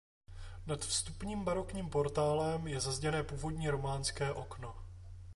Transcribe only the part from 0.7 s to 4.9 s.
vstupním barokním portálem je zazděné původní románské okno.